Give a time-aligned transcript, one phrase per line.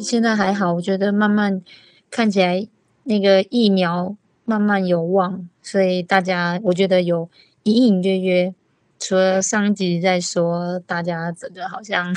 [0.00, 1.62] 现在还好，我觉得慢慢
[2.10, 2.66] 看起来
[3.04, 7.28] 那个疫苗慢慢有望，所以大家我觉得有
[7.64, 8.54] 隐隐约约，
[8.98, 12.14] 除了上一集在说大家整个好像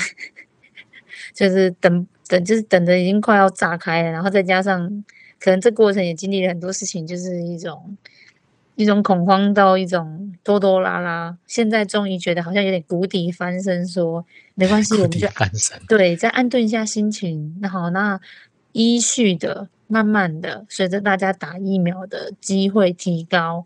[1.34, 5.04] 就是等等，就是等着已经快要炸开了，然后再加上
[5.38, 7.96] 可能这过程也经历了很多事情，就是一种。
[8.76, 14.24] 一种恐慌到一种拖拖拉拉，现在终于觉得好像有点谷底翻身，说
[14.54, 15.80] 没关系，我们就翻身。
[15.88, 17.56] 对，再安顿一下心情。
[17.60, 18.20] 那好，那
[18.72, 23.64] 依序的、慢慢的，随着大家打疫苗的机会提高，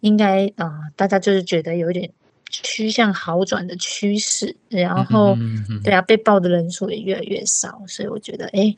[0.00, 2.10] 应该啊，大家就是觉得有一点
[2.48, 4.56] 趋向好转的趋势。
[4.70, 5.36] 然后，
[5.84, 8.74] 对啊，被爆的人数也越来越少，所以我觉得，哎，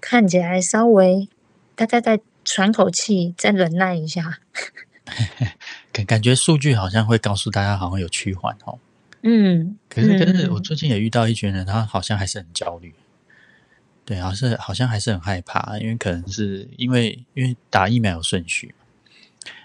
[0.00, 1.28] 看起来稍微
[1.76, 4.40] 大家再喘口气，再忍耐一下。
[5.92, 8.78] 感感觉数据好像会告诉大家，好像有趋缓哦。
[9.22, 12.94] 嗯，可是可是我最近也遇到一群人，他好像还是很焦虑。
[14.04, 18.74] 对，好像好像还是很害怕，因为可能是因为因为打疫苗有顺序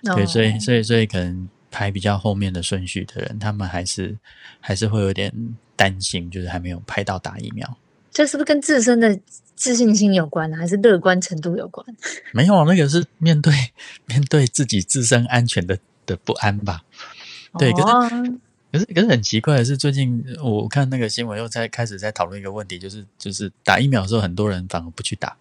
[0.03, 0.15] 嘛。
[0.15, 4.15] 对，所以所以所以可能排比较后面的顺序的人，他们还是
[4.59, 5.33] 还是会有点
[5.75, 7.77] 担心，就是还没有排到打疫苗。
[8.11, 9.19] 这是不是跟自身的？
[9.57, 11.85] 自信心有关还是乐观程度有关？
[12.31, 13.51] 没有，那个是面对
[14.05, 16.83] 面对自己自身安全的的不安吧。
[17.57, 18.39] 对，可是
[18.71, 25.35] 可是可是很奇怪的是，最近我看那个新闻又在开始在讨论一个问题，就是就是打疫苗的时候，很多人反而不去打。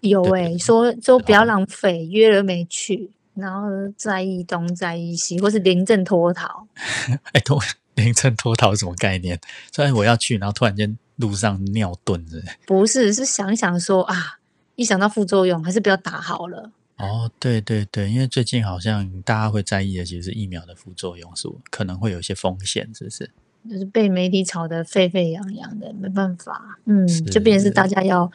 [0.00, 6.66] 有哎，说说不要浪费，约了没去，然后在意东在意西，或是临阵脱逃。
[7.32, 7.58] 哎，脱
[7.94, 9.40] 临阵脱逃是什么概念？
[9.72, 10.98] 虽然我要去，然后突然间。
[11.16, 14.38] 路上尿遁是，不是，是想想说啊，
[14.74, 16.72] 一想到副作用，还是不要打好了。
[16.96, 23.30] 哦，对对对，因为最近好像大家会在意的，其实是疫苗的副作用，是可能会有一些风险，是不是？
[23.70, 28.30] 就是被媒体炒得沸沸扬扬的，没办法，嗯，就变成是大家要，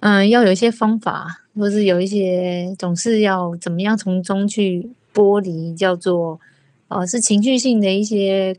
[0.00, 6.40] 嗯，要有一些方法，或是有一些总是要怎么样从中去剥离，叫做，
[6.88, 8.56] 呃，是情绪性的一些。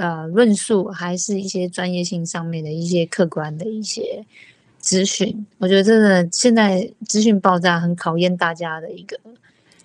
[0.00, 4.24] 呃，论述还是一些专业性上面的一些客观的一些
[4.78, 9.20] 资讯，我觉得真的现在资讯爆炸，很考验大家的一个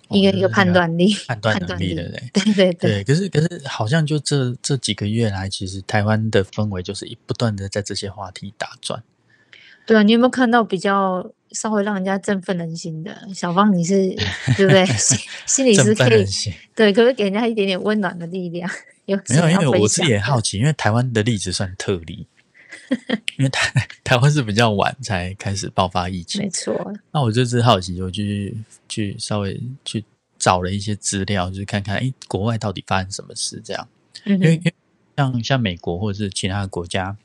[0.08, 2.30] 一个一个 判断力、判断能力的人。
[2.32, 9.02] 对对对，可是可是好像就这这几个月来，其实台湾的氛围就是一不断的在这些话题打转。
[9.84, 13.76] 对啊，你有没有看到比较稍微让人家振奋人心的小芳？
[13.76, 14.08] 你是
[14.56, 14.84] 对不对？
[14.86, 16.24] 心心里是可以
[16.74, 18.70] 对，可不可以给人家一点点温暖的力量？
[19.06, 22.26] 没有，因为我自己也好奇，因为台湾的例子算特例，
[23.38, 26.92] 因为台台湾是比较晚才开始爆发疫情，没错。
[27.12, 28.56] 那我就是好奇，我去
[28.88, 30.04] 去稍微去
[30.38, 33.62] 找了一些资料，就是看看，哎，国外到底发生什么事？
[33.64, 33.88] 这样，
[34.24, 34.74] 因为因为
[35.16, 37.16] 像像美国或者是其他的国家，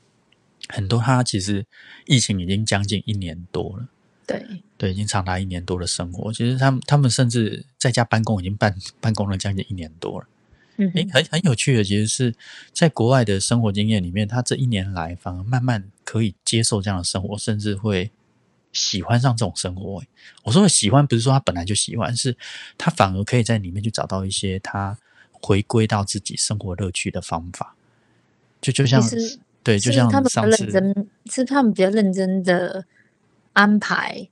[0.68, 1.66] 很多它其实
[2.06, 3.88] 疫情已经将近一年多了，
[4.26, 10.26] 对对，已经长达一年多的生活，其实他们他们甚至在家办公已经办办公了将近一年多了。
[10.94, 12.34] 诶，很很有趣的，其实是
[12.72, 18.10] 在国外的生活经验里面，他这一年来反而慢慢可以接受这样的生活，甚至会
[18.72, 20.02] 喜欢上这种生活。
[20.42, 22.36] 我说的喜欢，不是说他本来就喜欢，是
[22.78, 24.98] 他反而可以在里面去找到一些他
[25.30, 27.76] 回归到自己生活乐趣的方法。
[28.60, 29.00] 就就像
[29.62, 32.84] 对，就像他们比较认真，是他们比较认真的
[33.52, 34.28] 安排，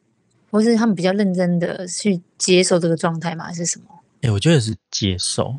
[0.51, 3.45] 或是他们比较认真的去接受这个状态吗？
[3.45, 3.85] 还是什么？
[4.23, 5.59] 哎，我觉得是接受。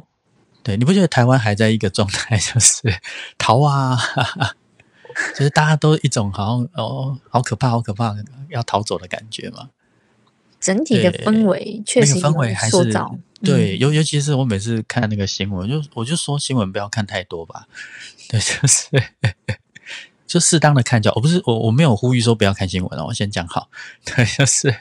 [0.64, 2.82] 对，你不觉得台湾还在一个状态， 就是
[3.38, 3.98] 逃啊，
[5.34, 8.16] 就是大家都一种好像哦，好可怕，好可怕，
[8.50, 9.70] 要逃走的感觉嘛？
[10.60, 12.94] 整体的氛围确实氛围还是
[13.44, 17.68] 对，尤尤其是我每次看那个新闻，就我就说新闻不要看太多吧，
[18.30, 18.88] 对，就是
[20.32, 21.16] 就适当的看就好。
[21.16, 23.70] 我不是我我没有呼吁说不要看新闻哦，我先讲好，
[24.06, 24.74] 对，就是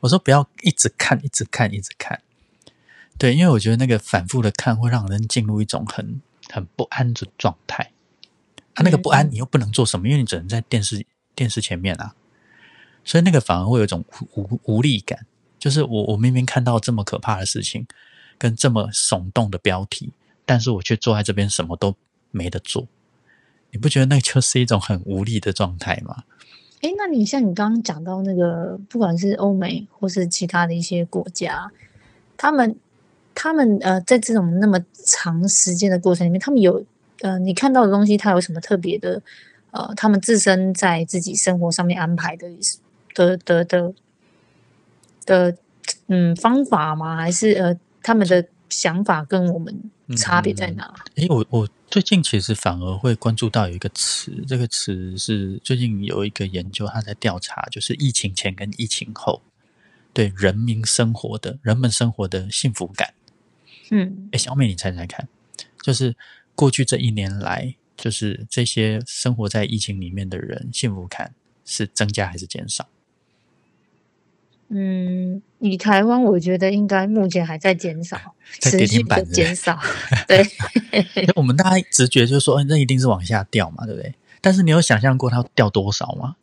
[0.00, 2.22] 我说不要一直看，一直看，一直看。
[3.18, 7.92] 对，因为我觉得那个反复的看会让人进入一种很很不安的状态。
[8.74, 11.04] 他那个不安，你又不能做什么，因为你只能在电视
[11.34, 12.14] 电视前面啊，
[13.04, 14.02] 所以那个反而会有一种
[14.34, 15.26] 无无力感。
[15.58, 17.86] 就是我我明明看到这么可怕的事情，
[18.38, 20.12] 跟这么耸动的标题，
[20.46, 21.96] 但是我却坐在这边什么都
[22.30, 22.86] 没得做。
[23.76, 26.24] 你不觉得那就是一种很无力的状态吗？
[26.80, 31.70] 哎，那你像你刚刚讲到那个，不管是欧美或是其他的一些国家，
[32.36, 32.76] 他们。
[33.38, 36.82] 他们呃，在这种那么长时间的过程里面，他们有
[37.20, 39.20] 呃，你看到的东西，他有什么特别的？
[39.72, 42.48] 呃，他们自身在自己生活上面安排的
[43.14, 43.92] 的的的
[45.26, 45.56] 的
[46.06, 47.14] 嗯方法吗？
[47.18, 49.82] 还是呃，他们的想法跟我们
[50.16, 50.94] 差别在哪？
[51.16, 59.40] 诶，我我最近其实反而会关注到有一个词，这个词是最近有一个研究，他在调查，就是疫情前跟疫情后
[60.12, 63.14] 对人民生活的人们生活的幸福感。
[63.90, 65.28] 嗯，哎，小美，你猜猜看，
[65.80, 66.16] 就是
[66.54, 71.34] 过去这一年来，就是这些生活在疫情里面的人，幸福感
[71.64, 72.88] 是增加还是减少？
[74.68, 78.18] 嗯，以台湾，我觉得应该目前还在减少，
[78.58, 79.78] 在跌停板减少。
[80.26, 80.44] 对，
[81.36, 84.14] 我们大家直觉就是说，哎那一定是往下掉嘛，对不对？
[84.40, 86.36] 但是你有想象过它掉多少吗？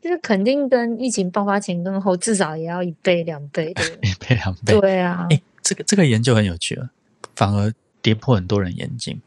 [0.00, 3.82] 就是肯定跟疫情爆发前跟后至少也要一倍两倍的。
[4.02, 4.80] 一倍两倍。
[4.80, 6.90] 对啊，哎，这个这个研究很有趣了，
[7.36, 9.20] 反而跌破很多人眼镜。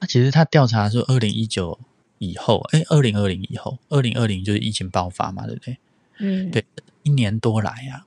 [0.00, 1.78] 那其实他调查说，二零一九
[2.18, 5.78] 以后，哎，二零二零以后，二零二零就是疫情爆发嘛，对不对？
[6.18, 6.64] 嗯，对
[7.02, 8.06] 一年多来啊，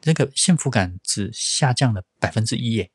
[0.00, 2.90] 这个幸福感只下降了百分之一耶。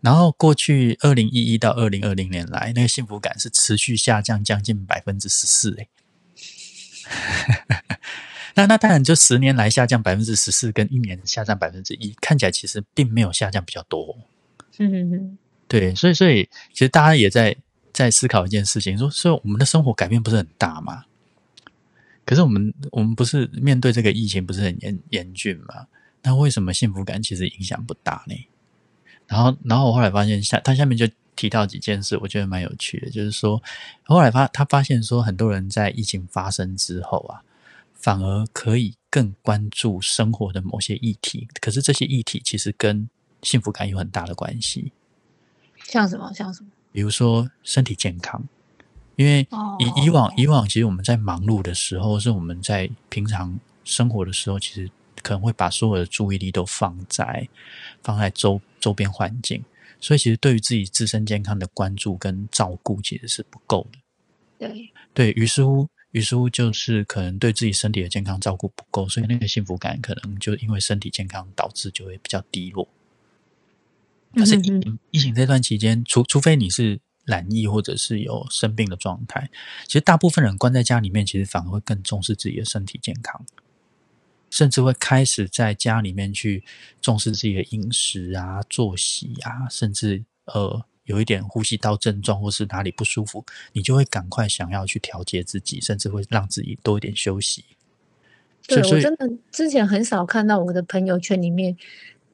[0.00, 5.88] 然后过去二零一一到二零二零年来，那个幸福感是持续下降将近百分之十四哎。
[8.54, 14.16] 那那当然，就十年来下降百分之十四，跟一年下降百分之一，看起来其实并没有下降比较多。
[14.78, 17.56] 嗯嗯嗯，对，所以所以其实大家也在
[17.94, 21.04] 在思考一件事情，说所以我们的生活改变不是很大吗？
[22.26, 25.86] 可是我们我们不是面对这个疫情不是很严严峻吗？
[26.22, 28.34] 那为什么幸福感其实影响不大呢？
[29.28, 31.06] 然后然后我后来发现下他下面就
[31.36, 33.62] 提到几件事，我觉得蛮有趣的，就是说
[34.04, 37.44] 后来发他发现说很多人在疫情发生之后啊，
[37.92, 43.08] 反而可以更关注生活的某些议题，可是这些议题其实跟
[43.42, 44.92] 幸福感有很大的关系。
[45.84, 46.70] 像什么像什么？
[46.94, 48.40] 比如说身体健康，
[49.16, 54.88] 因为哦以以往以往，其实我们在忙碌的时候，是我们在平常生活的时候，其实
[55.20, 57.48] 可能会把所有的注意力都放在
[58.04, 59.64] 放在周周边环境，
[59.98, 63.98] 所以其实对于自己自身健康的关注跟照顾其实是不够的。
[64.56, 72.86] 对，对于是乎，于是乎就是可能对自己身体的健康照顾不够，所以那个幸福感可能就因为身体健康导致就会比较低落。
[74.34, 79.50] 可是疫疫情这段期间，除除非你是染疫或者是有生病的状态，
[79.86, 83.44] 其实大部分人关在家里面，其实反而会更重视自己的身体健康，
[84.50, 86.62] 甚至会开始在家里面去
[87.00, 97.64] 重视自己的饮食啊、作息啊，甚至呃有一点呼吸道症状或是哪里不舒服，你就会赶快想要去调节自己，甚至会让自己多一点休息。
[98.66, 101.76] 对我真的之前很少看到我的朋友圈里面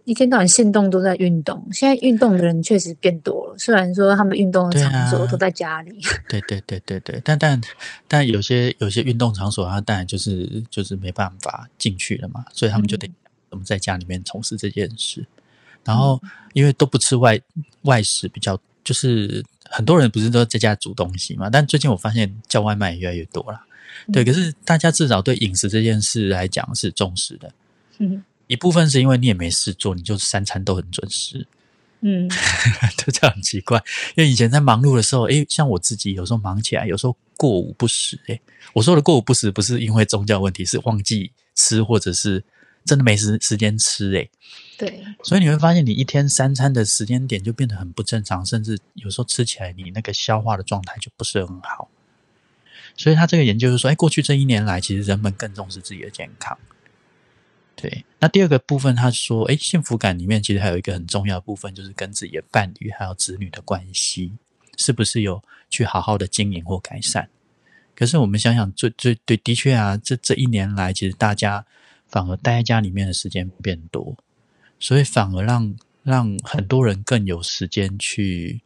[0.04, 3.58] 一天到晚行动都在运动，现在运动的人确实变多了。
[3.58, 7.60] 虽然说他们运动的场所都在家里， 对对对对对，但但
[8.08, 13.10] 但有些有些运动场所，它当然就是就是没办法进去了嘛，所以他们就得
[13.50, 15.24] 怎么在家里面从事这件事。
[15.84, 16.20] 然后
[16.52, 17.40] 因为都不吃外
[17.82, 23.60] 外食，比较就是很多人不是都在家煮东西嘛，但最近我发现叫外卖也越来越多了。
[24.12, 27.52] 对，嗯可是大家至少对饮食这件事来讲是重视的，
[27.98, 31.46] 嗯一部分是因为你也没事做，你就三餐都很准时。
[32.00, 32.28] 嗯，
[32.98, 33.78] 就这样很奇怪，
[34.16, 38.18] 因为以前在忙碌的时候，诶，像我自己有时候忙起来，有时候过午不食。
[38.26, 38.40] 诶，
[38.72, 42.42] 我说的过午不食不是因为宗教问题，是忘记吃，或者是
[42.84, 44.10] 真的没时时间吃。
[44.14, 44.28] 诶，
[44.76, 51.88] 对，所以你会发现，你一天三餐的时间点就变得很不正常，甚至有时候吃起来你那个消化的状态就不是很好。
[52.96, 56.58] 所以他这个研究就说，哎，过去这一年来，其实人们更重视自己的健康。
[57.80, 64.32] 对，那第二个部分，他说，哎，幸福感里面其实还有一个很重要的部分，就是跟自己的伴侣还有子女的关系，
[64.76, 67.28] 是不是有去好好的经营或改善？
[67.94, 71.64] 可是我们想想，最最对，的确啊，这这一年来，其实大家
[72.06, 74.14] 反而待在家里面的时间变多，
[74.78, 78.60] 所以反而让让很多人更有时间去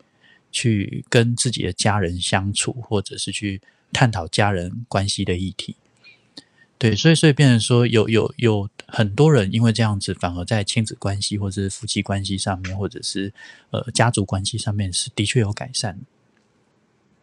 [0.50, 3.60] 去跟自己的家人相处，或者是去
[3.92, 5.76] 探讨家人关系的议题。
[6.76, 13.32] 对，所以所以变成说，有有有很多人因为这样子，反而在亲子关系或者是夫妻关系上面，或者是
[13.70, 15.98] 呃家族关系上面是的确有改善，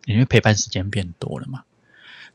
[0.06, 1.64] 因为陪伴时间变多了嘛。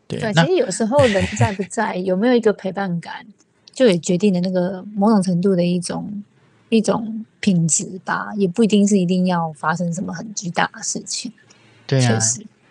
[0.08, 3.26] 对，对，其实有时候人在不在，有没有一个陪伴感，
[3.72, 6.24] 就也决定了那个某种程度的一种
[6.68, 11.32] 一种品质吧，也不一定是一定要发生什么很巨大的事情。
[11.86, 12.18] 对啊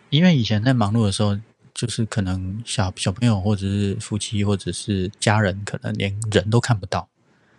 [0.10, 1.38] 因为以前在忙碌的时候，
[1.75, 7.08] 就是可能小小朋友或者是夫妻或者是家人，可能连人都看不到，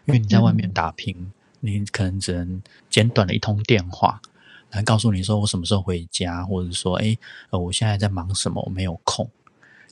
[0.06, 1.30] 因为你在外面嗯打拼，
[1.61, 4.20] 你可能只能简短的一通电话
[4.73, 7.16] 来告诉你说我什么时候回家，或者说哎
[7.50, 9.30] 呃我现在在忙什么，我没有空。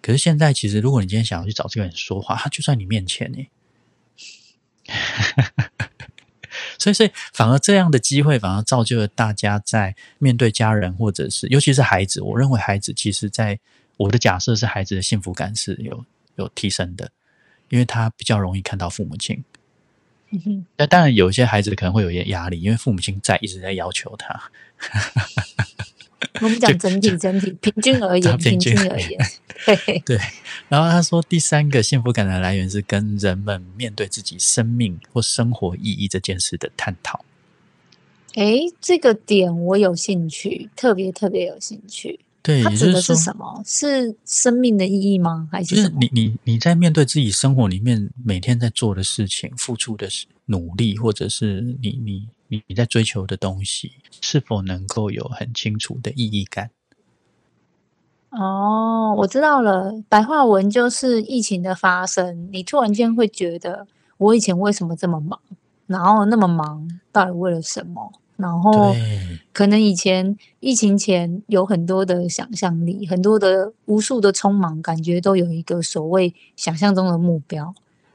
[0.03, 3.47] 可是现在其实，如果你今天想要去找这个人说话，他就在你面前呢。
[6.79, 13.59] 所以所以反而这样的机会，反而造就了大家在面对家人或者是尤其是孩子，我认为孩子其实在
[13.97, 16.05] 我的假设是孩子的幸福感是有
[16.37, 17.11] 有提升的，
[17.69, 19.45] 因为他比较容易看到父母亲。
[20.77, 24.51] 那当然，有些孩子可能会有一些压力，因为父母亲在一直在要求他。
[26.41, 29.21] 我们讲 整体，整体平均而言，平均而言，
[29.65, 30.19] 对 对。
[30.69, 37.25] 然后他说，第三个幸福感的来源是跟人们面对自己生命或生活意义这件事的探讨。
[38.35, 42.19] 哎，这个点我有兴趣，特别特别有兴趣。
[42.45, 43.63] 对，它指的是什么？
[43.65, 45.49] 是生命的意义吗？
[45.51, 50.07] 还是就是你你你在面对自己生活里面每天在做的事情、付出的
[50.45, 56.71] 努力，或者是你你你你在追求的东西，是否能够有很清楚的意义感？
[58.29, 59.95] 哦，我知道了。
[60.11, 63.87] 白话文就是疫情的发生，你突然间会觉得，
[64.19, 65.41] 我以前为什么这么忙？
[65.87, 68.13] 然后那么忙，到底为了什么？
[68.37, 68.93] 然后，
[69.53, 77.73] 可能以前疫情前有很多的想象力，很多的无数的匆忙，感觉都有一个所谓想象中的目标。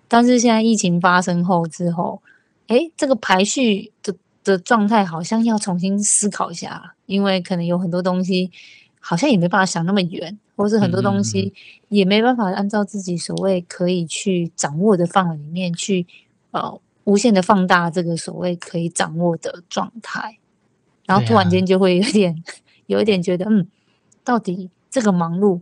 [0.10, 2.22] 但是现在疫情发生后之后，
[2.68, 8.52] 哎，这个排序的的状态好像要重新思考一下，因为可能有很多东西
[9.00, 11.54] 好像也没办法想那么远，或是很多东西
[11.88, 16.06] 也没办法按照自己所谓可以去掌握的范围里面去，
[16.52, 16.82] 呃。
[17.10, 20.38] 无限的放大这个所谓可以掌握的状态，
[21.08, 22.44] 然后突然间就会有点，
[22.86, 23.68] 有一点觉得，嗯，
[24.24, 25.62] 到底这个忙碌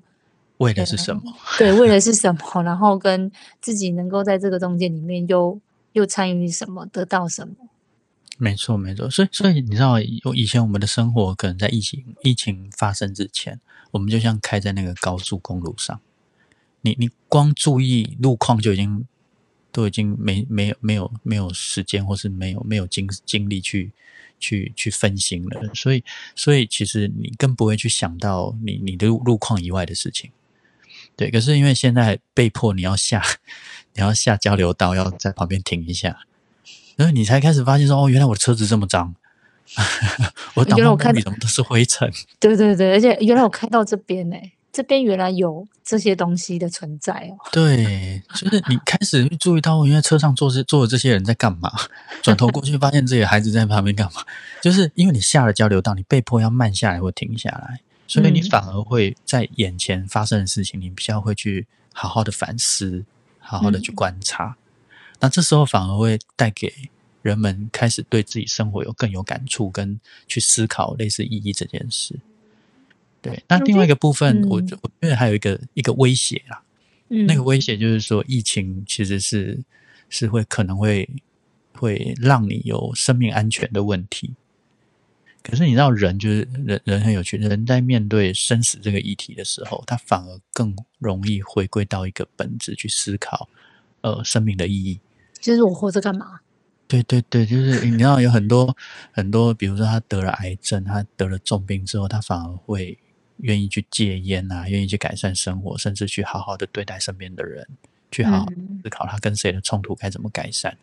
[0.58, 1.22] 为的是什么？
[1.58, 2.40] 对，为的是什么？
[2.64, 5.58] 然后跟自己能够在这个中间里面又
[5.94, 7.56] 又参与什么，得到什么？
[8.38, 9.10] 没错，没错。
[9.10, 13.62] 所以，所以你知道，以前我们的生活可能在疫情疫情发生之前，
[13.92, 16.02] 我们就像开在那个高速公路上，
[16.82, 19.08] 你你光注意路况就已经。
[19.72, 23.92] 都已经没没有没有没有时间，或是没有没有精精力去
[24.40, 26.04] 去去分心了，所以
[26.36, 30.32] 所以其实你更不会去想到你你的路况以外的事情。
[31.16, 33.24] 对，可是因为现在被迫你要下
[33.94, 36.20] 你要下交流道，要在旁边停一下，
[36.96, 39.16] 然后你才开始发现说哦，原来我的车子这么脏，
[40.56, 42.12] 我挡风玻璃怎么都是灰尘。
[42.40, 44.38] 对对对，而且原来我开到这边呢。
[44.78, 47.50] 这边原来有这些东西的存在哦。
[47.52, 51.72] 对，就是你开始注意到，因为车上坐这坐的这些人在干嘛？
[52.22, 54.24] 转头过去发现自己的孩子在旁边干嘛？
[54.62, 63.04] 就是因为你下了交流道，你被迫要慢下来或停下来，所以你反而会在眼前发生的事情，你比较会去好好的反思，
[63.40, 64.56] 好好的去观察。
[65.20, 66.72] 那这时候反而会带给
[67.24, 72.20] 人们开始对自己生活有更有感触，跟去思考类似意义这件事。
[73.22, 76.62] 对，那另外一个部分，我我觉得还有一个一个威胁啦，
[77.08, 79.64] 那个威胁就是说，疫情其实是
[80.08, 81.10] 是会可能会
[81.74, 84.36] 会让你有生命安全的问题。
[85.42, 93.50] 可是你知道，人就是人人很有趣，人在面对生死这个议题的时候，他反而更容易回归到一个本质去思考，
[94.02, 95.00] 呃，生命的意义。
[95.40, 96.42] 就是我活着干嘛？
[96.88, 98.76] 对对对，就是你知道，有很多
[99.12, 102.98] 很多，比如说他得了癌症，他得了重病之后，他反而会。
[103.40, 107.68] 愿意去戒烟啊，愿意去改善生活，甚至去好好的对待身边的人，
[108.12, 108.46] 去好好
[108.84, 110.76] 思考他跟谁的冲突该怎么改善。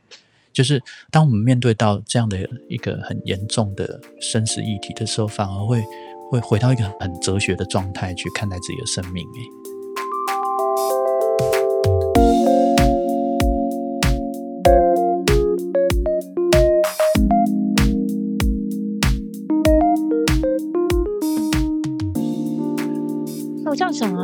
[0.52, 0.80] 就是
[1.10, 5.82] 当我们面对到这样的一个很严重的生死议题的时候，反而会
[6.30, 9.26] 会回到一个很哲学的状态去看待自己的生命。
[9.34, 9.73] 这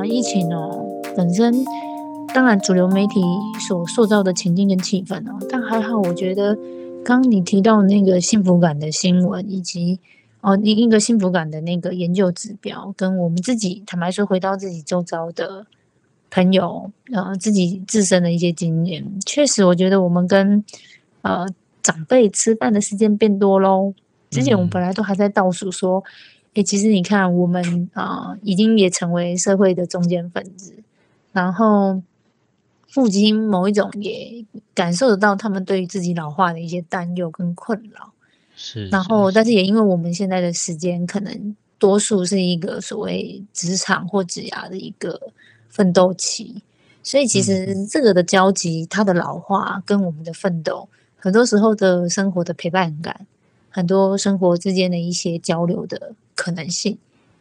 [0.00, 0.82] 啊，疫情哦，
[1.14, 1.62] 本身
[2.32, 3.20] 当然主流媒体
[3.68, 6.54] 所塑造的情境跟气氛哦，但还好，我觉得
[7.04, 10.00] 刚刚你提到那个幸福感的新闻，以及
[10.40, 15.66] 哦另一个幸福感的那个研究指标，跟我们自己坦白说，回到自己周遭的
[16.30, 20.64] 朋友，呃，自己自身的一些经验，确实，我觉得我们跟
[21.20, 21.46] 呃
[21.82, 23.92] 长辈吃饭的时间变多喽。
[24.30, 26.02] 之前我们本来都还在倒数说。
[26.54, 30.74] 诶，其实你看，我们啊，已经也成为社会的中间分子，
[31.32, 32.02] 然后
[32.88, 38.12] 父亲某一种也感受得到他们对于自己老化的一些担忧跟困扰，
[38.56, 38.88] 是。
[38.88, 45.30] 然后，但是也因为我们现在的时间，可能多数是一个所谓职场或职涯的一个
[45.68, 46.62] 奋斗期，
[47.04, 53.24] 所以其实这个的交集，他的老化跟我们的奋斗，很多时候的生活的陪伴感，
[53.70, 56.14] 很多生活之间的一些交流的。
[56.40, 56.96] 可能性，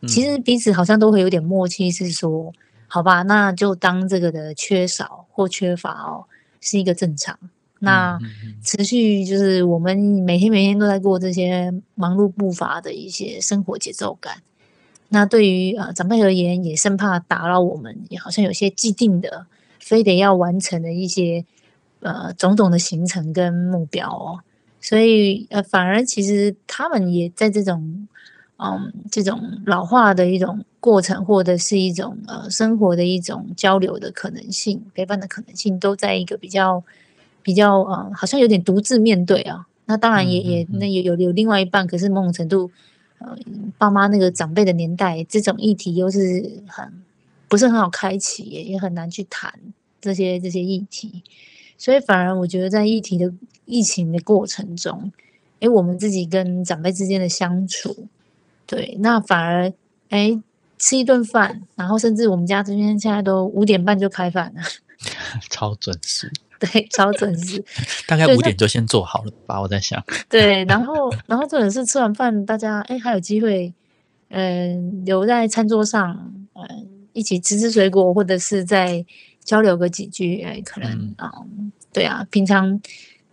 [0.05, 2.53] 其实彼此好像都会有点默契，是说，
[2.89, 6.25] 好吧，那就当这个的缺少或缺乏哦，
[6.59, 7.39] 是一个正常，
[7.79, 8.19] 那
[8.61, 14.41] 持续就是我们每天每天都在过这些忙碌步伐的一些生活节奏感。
[15.11, 19.47] 那对于呃长辈而言，也生怕打扰我们，也好像有些既定的，
[19.79, 21.45] 非得要完成的一些
[22.01, 24.43] 呃种种的行程跟目标哦。
[24.81, 28.07] 所以呃，反而其实他们也在这种
[28.61, 36.83] 嗯这种老化的一种过程，或者是一种呃生活的一种交流的可能性、陪伴的可能性，都在一个比较
[37.41, 39.65] 比较呃，好像有点独自面对啊。
[39.85, 42.69] 那当然也也那也有有另外一半，可是某种程度，
[43.17, 43.35] 呃，
[43.77, 47.01] 爸妈那个长辈的年代，这种议题又是很
[47.47, 49.51] 不是很好开启，也也很难去谈
[49.99, 51.23] 这些这些议题。
[51.77, 53.33] 所以反而我觉得在议题的
[53.65, 55.11] 疫情的过程中，
[55.61, 58.05] 诶，我们自己跟长辈之间的相处，
[58.69, 59.73] 对，那反而
[60.09, 60.39] 哎
[60.77, 64.61] 吃一顿饭，然后甚至我们家这边现在都五点半就开饭了，
[65.49, 67.63] 超准时，对，超准时，
[68.07, 69.59] 大概五点就先做好了吧？
[69.59, 73.73] 我在想，对，然后然后重点是吃完饭，大家哎还有机会，
[74.29, 79.03] 嗯、留在餐桌上，嗯、一起吃吃水果，或者是再
[79.43, 82.79] 交流个几句，哎，可能嗯嗯对啊，平常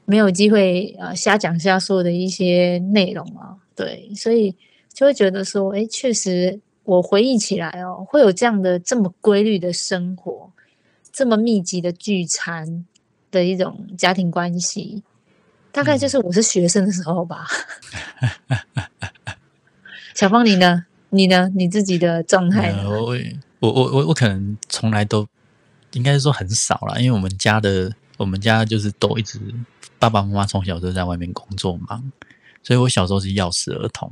[0.06, 4.56] 没有机会呃瞎讲瞎说的一些内容啊，对，所以
[4.96, 10.50] 就会觉得说，哎，确实我回忆起来哦，会有这样的这么规律的生活，
[11.12, 12.86] 这么密集的聚餐
[13.30, 15.02] 的一种家庭关系，
[15.70, 17.46] 大概就是我是学生的时候吧。
[20.16, 20.86] 小芳，你呢？
[21.10, 21.50] 你呢？
[21.54, 23.14] 你自己的状态我
[23.60, 25.28] 我我我我可能从来都
[25.92, 29.38] 应该说很少啦，因为我们家的我们家就是都一直
[29.98, 32.10] 爸爸妈妈从小都在外面工作忙，
[32.62, 34.10] 所以我小时候是钥匙儿童。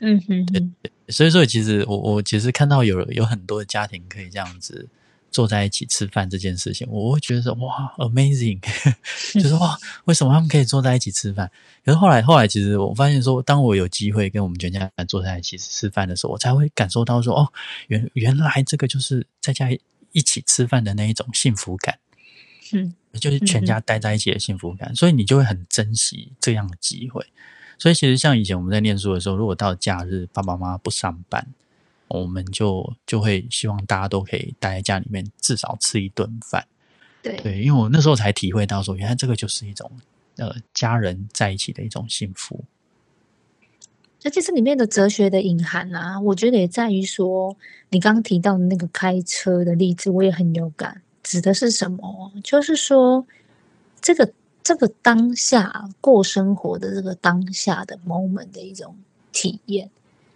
[0.00, 0.74] 嗯哼哼，
[1.08, 4.88] 所以说，其实我我其实看到有有很多的家庭可以这样子
[5.30, 8.60] 坐在一起吃饭这件事情，我会觉得说哇，amazing，
[9.34, 11.50] 就是哇，为什么他们可以坐在一起吃饭？
[11.84, 17.52] 可是后来后来，其实我发现说，当我有机会跟我们全家人坐在一起吃饭的时候，我才会感受到说，哦，
[17.88, 19.68] 原原来这个就是在家
[20.12, 21.98] 一起吃饭的那一种幸福感，
[22.72, 27.26] 嗯就是全家待在一起的幸福感，所以你就会很珍惜这样的机会。
[27.78, 31.46] 所以其实像以前我们在念书的时候，如果到假日爸爸妈妈不上班，
[32.08, 36.66] 我们就就会希望大家都可以待在家里面，至少吃一顿饭。
[37.22, 39.90] 对，对，因为我那时候才体会到说，原来这个就是一种
[40.36, 42.64] 呃家人在一起的一种幸福。
[44.22, 47.56] 那其实里面的哲学的隐含啊，我觉得也在于说，
[47.90, 51.02] 你刚刚提到的那个开车的例子，我也很有感。
[51.22, 52.32] 指的是什么？
[52.42, 53.26] 就是说，
[54.00, 54.32] 这个
[54.68, 58.94] 这个当下过生活的这个当下的 moment 的一种
[59.32, 59.88] 体验，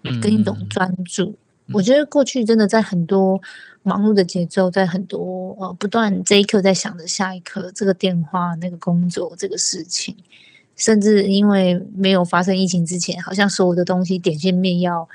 [0.04, 1.34] 嗯，跟一种专注。
[1.70, 3.38] 我觉得过去真的在很多
[3.82, 10.16] 忙碌的节奏，在很多呃不断这一刻在想着下一刻这个电话、那个工作、这个事情，
[10.76, 15.06] 甚至因为没有发生疫情之前，好像所有的东西点线面要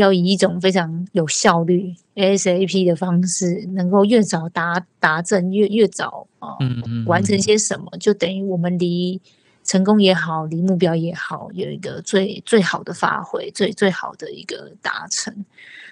[0.00, 9.20] 要以一种非常有效率 ASAP 的方式，能够越早达达阵，越越早啊、呃嗯嗯完成些什么，就等于我们离
[9.64, 15.44] 成功也好，离目标也好，有一个最最好的发挥，最最好的一个达成。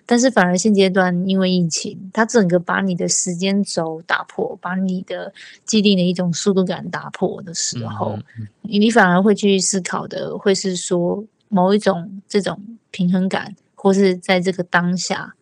[0.08, 8.16] 但是反而现阶段因为疫情，它整个把你的时间轴打破，把你的既定的一种速度感打破的时候，
[8.62, 12.56] 你反而会去思考的，会是说某一种这种
[12.92, 15.36] 平衡感，或是在这个当下，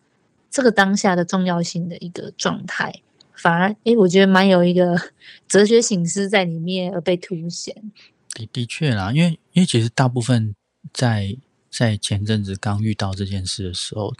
[0.51, 3.01] 这个当下的重要性的一个状态，
[3.33, 4.95] 反而诶，我觉得蛮有一个
[5.49, 7.91] 哲学醒思在里面而被凸显。
[8.35, 10.53] 的的确啦，因为因为其实大部分
[10.93, 11.35] 在
[11.71, 14.13] 在前阵子刚遇到这件事的时候，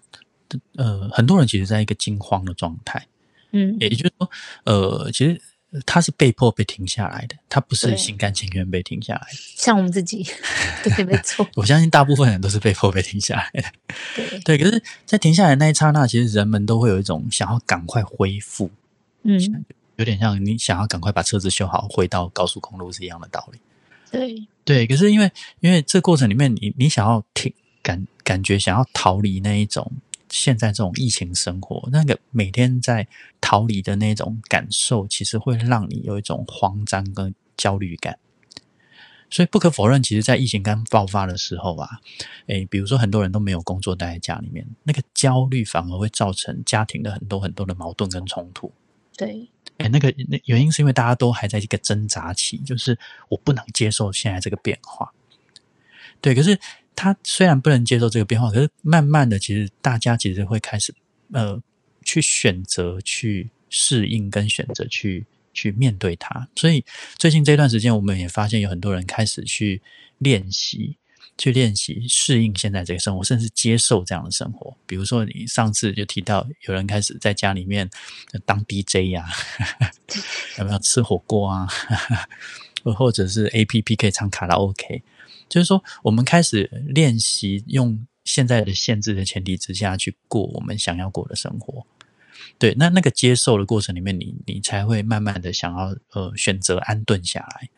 [0.78, 3.08] 呃，很多人其实在一个惊慌的状态，
[3.52, 4.32] 嗯，也就是说，
[4.64, 5.42] 呃，其实
[5.86, 9.38] 他是被迫被停下来的，他不是心甘情愿被停下来的。
[9.56, 10.26] 像我们自己，
[10.84, 13.64] 对，没错， 我相信大部分人都是被迫被停下来的。
[14.16, 18.72] 对，对，可是，在停下来的那一刹那，其实人们都会有一种想要赶快恢复，
[19.24, 19.66] 嗯，
[19.98, 23.60] 有点像你想要赶快把车子修好，回到高速公路是一样的道理。
[24.12, 29.92] 对，对，可是因为因为这过程里面你，你想要停感感觉想要逃离那一种
[30.36, 33.08] 现在这种疫情生活，那个每天在
[33.40, 38.20] 逃离的那种感受，其实会让你有一种慌张跟焦虑感。
[39.30, 42.02] 所以不可否认，其实，在疫情刚爆发的时候啊，
[42.48, 48.72] 诶，比如说很多人都没有工作，待在家里面，那个焦虑反而会造成家庭的很多很多的矛盾跟冲突。
[49.18, 52.98] 对，哎，那个那原因是因为大家都还在一个挣扎期，就是
[53.30, 55.12] 我不能接受现在这个变化。
[56.22, 56.60] 对，可是
[56.96, 60.94] 他虽然不能接受这个变化，可是慢慢的，其实大家其实会开始
[61.34, 61.62] 呃
[62.04, 66.48] 去选择去适应，跟选择去去面对它。
[66.56, 66.84] 所以
[67.18, 69.82] 最近这段时间，我们也发现有很多人开始去
[70.20, 70.98] 练习。
[71.38, 74.74] 去练习适应现在这个生活，甚至接受这样的生活。
[74.86, 77.90] 比如说，你上次就提到有人开始在家里面
[78.46, 79.26] 当 DJ 呀，
[80.58, 81.68] 有没有吃火锅啊？
[82.96, 85.04] 或者是 APP 可以唱卡拉 OK，
[85.48, 91.86] 就是说，我们开始练习用现在的限制的前提之下去过我们想要过的生活。
[92.58, 97.70] 对，那那个接受的过程里面，你你才会慢慢的想要呃选择安顿下来。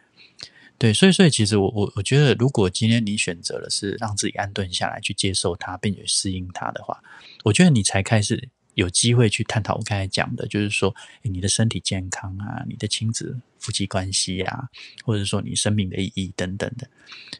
[0.77, 7.01] 对，所以所以其实我我我觉得，如果今天你选择的是让自己安顿下来，去接受它，并且适应它的话，
[7.43, 14.69] 我觉得你才开始有机会去探讨我刚才讲的，就是说你的身体健康啊，你的亲子夫妻关系啊，
[15.03, 16.87] 或者说你生命的意义等等的。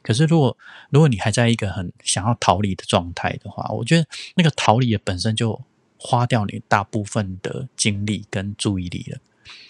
[0.01, 0.57] 可是如果
[0.89, 5.61] 如果你还在一个很想要逃离的状态的话，我觉得那个逃离也本身就
[5.97, 9.19] 花掉你大部分的精力跟注意力了。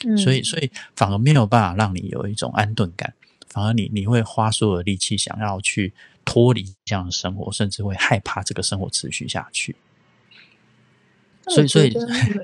[0.06, 3.14] 嗯，所以所以反而没有办法让你有一种安顿感。
[3.50, 5.94] 反而你你会花所有的力气想要去
[6.26, 9.76] 脱离这样的生活，甚至会害怕这个生活持续下去。
[11.48, 11.94] 所以，所以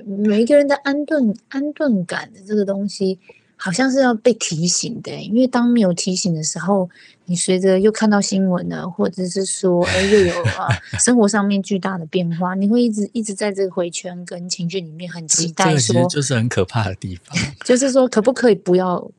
[0.06, 3.18] 每一个人的安顿安顿感的这个东西，
[3.64, 5.10] 好像是要被提醒的。
[5.22, 6.90] 因为当没有提醒的时候，
[7.24, 17.34] 你随着又看到新闻了，或者是说，哎，又有啊生活上面巨大的变化，你会一直一直在这个回圈跟情绪里面很期待，说就是很可怕的地方。
[17.64, 19.10] 就是说，可不可以不要？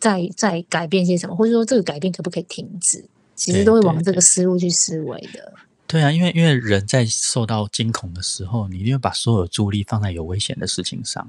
[0.00, 3.04] 再再改变些什么，或者说这个改变可不可以停止？
[3.34, 5.52] 其实都会往这个思路去思维的。
[5.88, 11.28] 对啊，因为因为人在受到惊恐的时候，你一定会把所有注意力放在有危险的事情上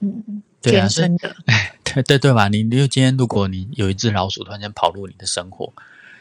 [0.00, 1.36] 嗯，天生的。
[1.94, 2.48] 对对对吧？
[2.48, 5.72] 你你今天如果你有一只老鼠突然间跑入你的生活，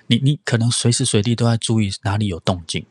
[0.07, 2.85] 你你可能随时随地都在注意哪里有动静，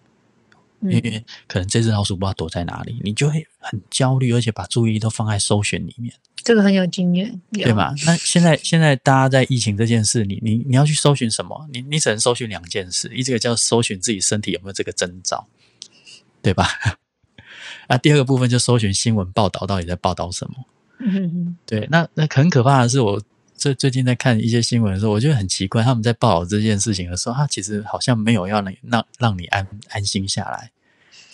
[0.83, 6.15] 因为可能这只老鼠不知道躲在哪里，你就会很焦虑，而且把注意力都放在搜寻里面。
[6.45, 7.93] 这个很有经验，对吧？
[8.07, 11.69] 那现在现在大家在疫情这件事，你你你要去搜寻什么？
[11.73, 15.49] 你你只能搜寻两件事，一这个叫搜寻自己身体有没有这个征兆，
[16.41, 16.69] 对吧？
[17.89, 20.67] 啊，第二个部分就搜寻新闻报道到底在报道什么。
[20.99, 23.21] 嗯对，那那很可怕的是，我
[23.55, 30.71] 最最近在看一些新闻的时候，我觉得很奇怪，他们在报道这件事情的时候，他其实好像没有要让让让你安安心下来。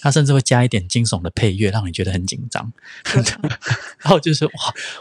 [0.01, 2.73] 他甚至会加一点惊悚的配乐，让你觉得很紧张。
[4.03, 4.53] 然后就是哇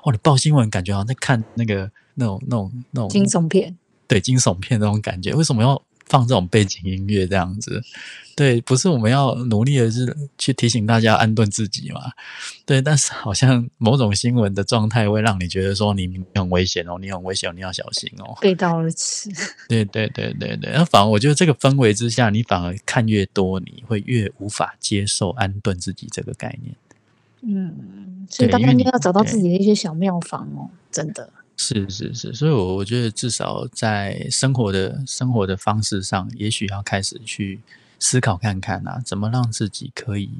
[0.04, 3.76] 哇，你报新闻感觉好像在看那个那种那种那种惊悚片，
[4.08, 5.34] 对惊悚片那种感觉。
[5.34, 7.82] 为什么要放这种背景音乐这样子？
[8.36, 12.02] 对，不是我们要努力的是去提醒大家安顿自己嘛？
[12.66, 18.38] 对，但是好像某种新闻的状态会让你觉得说你很危险哦，你很危险，你要小心哦。
[18.42, 19.30] 背道而驰。
[19.70, 26.76] 对对对对对，那反而我觉得这个氛围之下，你反而看越多，你会越无法接受安顿自己这个概念。
[27.44, 31.30] 嗯，所以大家应该要找到自己的一些小妙方哦，真的。
[31.58, 37.62] 是是是，所以，我我觉得至少在生活的生活的方式上，也许要开始去。
[38.04, 40.32] 思考看看啊，怎么让自己可以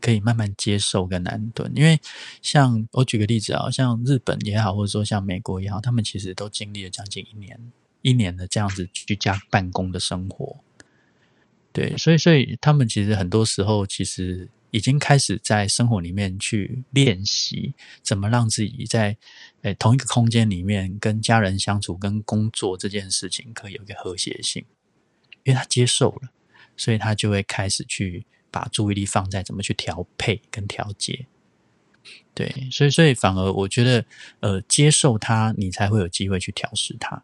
[0.00, 1.70] 可以慢慢接受跟安顿？
[1.76, 2.00] 因为
[2.40, 7.60] 像我举个例子啊，像日本也好，或者说像美国也好，他们其实都经历了将近一年
[8.00, 10.56] 一年的这样子居家办公的生活。
[11.74, 19.16] 对，所以所以他们其实很多时候其实已经开始在生活里面去练习，怎么让自己在
[19.62, 24.64] 诶同一个空间里面跟家人相处、跟工作这件事情可以有一个和谐性，
[25.44, 26.30] 因为他接受了。
[26.76, 31.26] 所以他就会开始去把注意力放在怎么去调配跟调节，
[32.32, 34.06] 对，所以所以反而我觉得，
[34.40, 37.22] 呃，接受它，你才会有机会去调试它。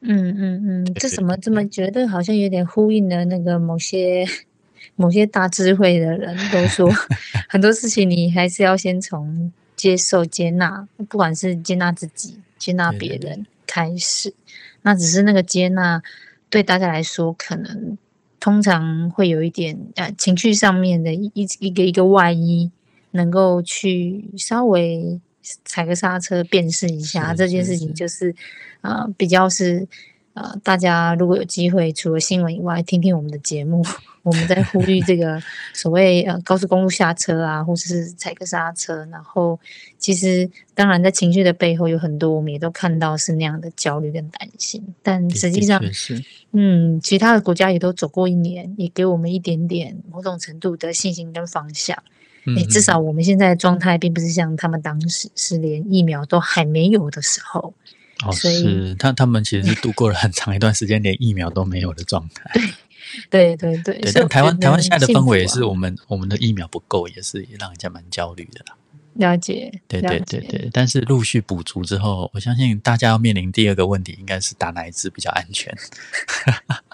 [0.00, 4.26] 嗯嗯嗯，这怎么这么觉得好像有点呼应了那个某些
[4.96, 6.90] 某些大智慧的人都说，
[7.48, 14.34] 很多事情你还是要先从接受、接纳，不管是接纳自己、接纳别人开始。
[14.82, 16.02] 那只是那个接纳
[16.48, 17.98] 对大家来说可能。
[18.42, 22.70] 通常会有一点呃情绪上面的一一个一个外衣，
[23.10, 25.20] 能够去稍微
[25.62, 28.34] 踩个刹车，辨识一下这件事情，就是
[28.80, 29.86] 呃比较是
[30.32, 33.84] 呃大家如果有机会，除了新闻以外，听听我们的节目。
[34.22, 35.40] 我们在呼吁这个
[35.72, 39.04] 所谓呃高速公路下车啊，或者是踩个刹车。
[39.10, 39.58] 然后
[39.98, 44.82] 其实当然在情绪的背后有很多，我们也都看到是那样的焦虑跟担心。
[45.02, 45.82] 但实际上，
[46.52, 51.96] 嗯，其他的国家也都走过一年，也给我们一点点某种程度的信心跟方向。
[52.56, 57.74] 诶，至少我们现在的状态并不是像他们当时是连疫苗都还没有的时候。
[58.24, 62.50] 哦，是他他们其实是度过了很长一段时间连疫苗都没有的状态。
[62.54, 62.62] 对。
[63.28, 68.76] 对对对，但台湾台湾现在的氛围也是我们我们的疫苗不够，也是让人家蛮焦虑的啦。
[69.14, 75.76] 了解，对对对对，但是陆续补足之后，我相信大家要面临第二个问题，应该是打哪一支比较安全。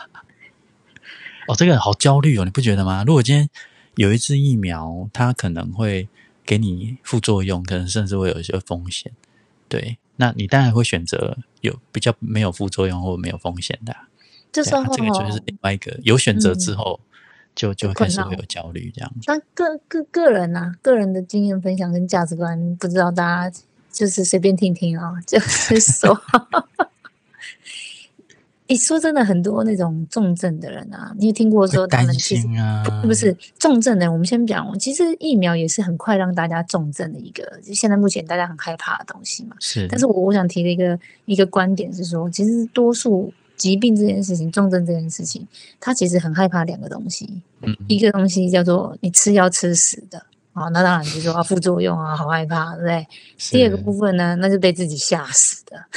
[1.46, 3.04] 哦，这个好焦虑哦，你不觉得吗？
[3.06, 3.48] 如果今天
[3.96, 6.08] 有一支疫苗，它可能会
[6.44, 9.12] 给你副作用，可能甚至会有一些风险，
[9.68, 14.08] 对，那你当然会选择有比较没有副作用或没有风险的啊、
[14.56, 17.00] 这时候啊，这个就是另外一个有选择之嗯后，
[17.54, 19.20] 就就开始会有焦虑这样子。
[19.26, 23.58] 那个个个人啊，个人的经验分享跟价值观，不知道大家
[23.92, 26.18] 就是随便听听啊， 就是说，
[28.66, 39.54] 你说真的，很多那种重症的人啊，你有听过说他们其实心啊，不是重症的人，我们先讲哦，其实疫苗也是很快让大家重症的一个，就现在目前大家很害怕的东西嘛。
[39.60, 45.46] 是，但是我我想提的一个一个观点是说，其实多数疾病这件事情，重症这件事情，
[45.80, 47.76] 他其实很害怕两个东西，嗯。
[47.88, 53.06] 一个东西叫做你吃药吃死的，啊，那当然就是说啊副作用啊，好害怕，对不对？
[53.50, 55.84] 第二个部分呢，那是被自己吓死的。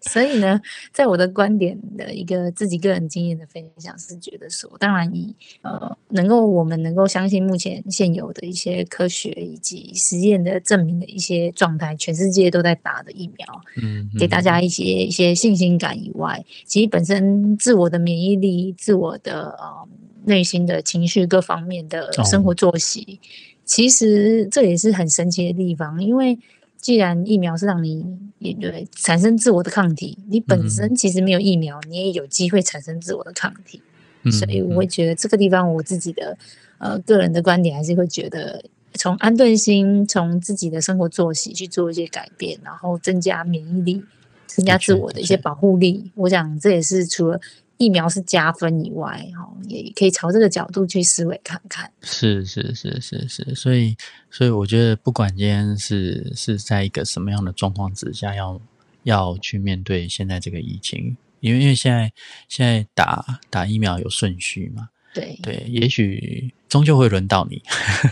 [0.00, 0.60] 所以呢，
[0.92, 19.88] 在我的观点的一个自己个人经验的分享是觉得说，当然以呃能够我们能够相信目前现有的一些科学以及实验的证明的一些状态，全世界都在打的疫苗，嗯，给大嗯家一些一些信心感以外，其实本身自我的免疫力、自我的呃
[20.28, 23.18] 内心的情绪各方面的生活作息，
[23.64, 26.00] 其实这也是很神奇的地方。
[26.04, 26.38] 因为
[26.76, 28.06] 既然疫苗是让你
[28.38, 33.82] 也对产生自我的抗体，你本身其实没有疫苗，你也有机会产生自我的抗体。
[34.22, 36.36] 嗯所以我会嗯觉得这个地方我自己的
[36.78, 38.62] 呃个人的观点还是会觉得，
[38.94, 44.02] 从安顿心，从自己的生活作息去做一些改变，然后增加免疫力，
[44.46, 46.10] 增加自我的一些保护力。
[46.16, 47.40] 我想这也是除了
[47.78, 51.90] 疫苗是加分以外，哈，也可以朝这个角度去思维看看。
[52.02, 53.96] 是是是是是，所以
[54.30, 58.60] 所以我觉得不管今天是是在一个什么样的状况之下，要
[59.04, 62.12] 要去面对现在这个疫情，因为因为现在
[62.48, 67.62] 现在打打疫苗有顺序嘛，对对，也许终究会轮到你，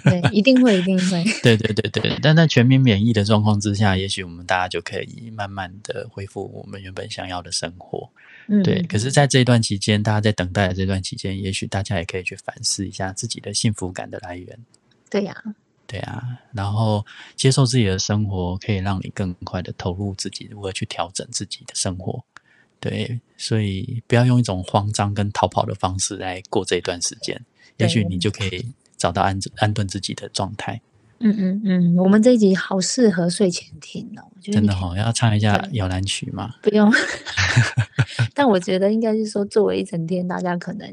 [0.05, 1.25] 对，一定会，一定会。
[1.43, 8.09] 对对对对，但在全民免疫的状况之下，也许我们大家就可以慢慢的恢复我们原本想要的生活。
[8.49, 14.59] 嗯，对，可是，在这一段期间，大家在等待的这段期间，也许大家也可以去反思一下自己的幸福感的来源。
[15.11, 15.35] 对呀、
[15.87, 17.05] 对啊，然后
[17.35, 22.25] 接受自己的生活，可以让你更快的投入自己，如何去调整自己的生活。
[22.79, 27.41] 对，所以不要用一种慌张跟逃跑的方式来过这一段时间，
[27.79, 30.81] 也许你就可以找到安安顿自己的状态。
[31.19, 36.55] 嗯嗯嗯，我们这一集好适合睡前听哦，我觉得真的哈、要唱一下对摇篮曲嘛？
[36.61, 36.93] 不用，
[38.35, 40.87] 但我觉得应该是说，作为一整天，大家可能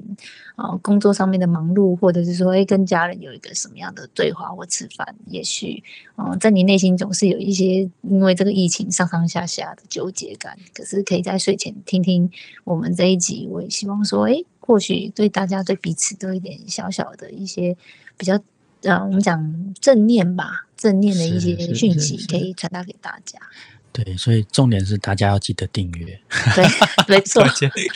[0.56, 5.84] 啊、呃工作上面的忙碌，或者是说，哎，跟家人有一个什么样的对话或吃饭，也许
[6.16, 10.58] 嗯、呃在你内心总是有一些因为这个疫情上上下下的纠结感。
[10.74, 12.32] 可是可以在睡前听听
[12.64, 17.76] 我们这一集，我也希望说，哎，或许对大家对彼此都有一点小小的一些
[18.18, 18.40] 比较。
[18.84, 23.40] 呃，我们讲正念吧，正念的一些讯息可以传达给大家。
[23.92, 26.20] 对，所以重点是大家要记得订阅。
[26.56, 26.66] 对，
[27.08, 27.44] 没错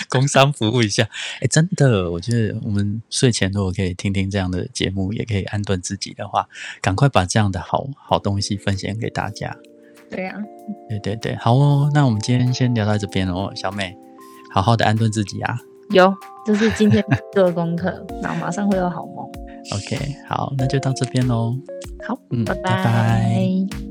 [0.10, 1.10] 工商服务一下，
[1.42, 6.48] 哎，真的，我觉得我们睡前如果可以听听这样的节目，也可以安顿自己的话，
[6.82, 9.58] 赶快把这样的好好东西分享给大家。
[10.10, 10.38] 对啊。
[10.88, 13.98] 对对对，好哦，那我们今天先聊到这边哦，小美，
[14.54, 15.58] 好好的安顿自己啊。
[15.90, 16.14] 有，
[16.46, 19.28] 就是今天做的功课，然后马上会有好梦。
[19.76, 21.56] OK，好，那就到这边喽。
[22.08, 23.87] 好，嗯拜拜拜